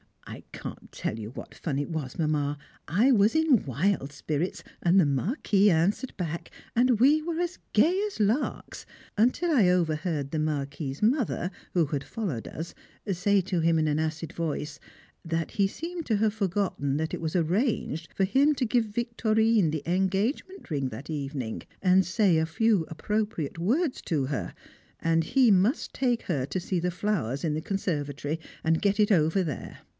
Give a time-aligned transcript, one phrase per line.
[0.33, 2.57] _I can't tell you what fun it was, Mamma.
[2.87, 8.01] I was in wild spirits, and the Marquis answered back, and we were as gay
[8.07, 8.85] as larks,
[9.17, 12.73] until I overheard the Marquis's mother, who had followed us,
[13.11, 14.79] say to him, in an acid voice,
[15.23, 19.69] that he seemed to have forgotten that it was arranged for him to give Victorine
[19.69, 24.55] the engagement ring that evening and say a few appropriate words to her,
[24.99, 29.11] and he must take her to see the flowers in the conservatory, and get it
[29.11, 29.79] over there.